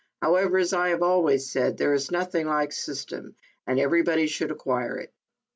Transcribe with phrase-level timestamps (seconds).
[0.19, 3.35] However, as I have always said, there is nothing like system,
[3.67, 5.13] and everybody should acquire it."